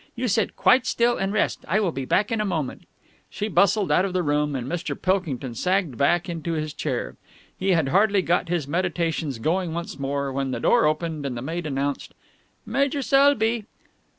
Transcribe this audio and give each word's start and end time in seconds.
You 0.15 0.27
sit 0.27 0.55
quite 0.55 0.87
still 0.87 1.15
and 1.19 1.31
rest. 1.31 1.63
I 1.67 1.79
will 1.79 1.91
be 1.91 2.05
back 2.05 2.31
in 2.31 2.41
a 2.41 2.43
moment." 2.43 2.85
She 3.29 3.47
bustled 3.47 3.91
out 3.91 4.03
of 4.03 4.13
the 4.13 4.23
room, 4.23 4.55
and 4.55 4.65
Mr. 4.65 4.99
Pilkington 4.99 5.53
sagged 5.53 5.95
back 5.95 6.27
into 6.27 6.53
his 6.53 6.73
chair. 6.73 7.17
He 7.55 7.73
had 7.73 7.89
hardly 7.89 8.23
got 8.23 8.49
his 8.49 8.67
meditations 8.67 9.37
going 9.37 9.75
once 9.75 9.99
more, 9.99 10.33
when 10.33 10.49
the 10.49 10.59
door 10.59 10.87
opened 10.87 11.23
and 11.27 11.37
the 11.37 11.43
maid 11.43 11.67
announced 11.67 12.15
"Major 12.65 13.03
Selby." 13.03 13.65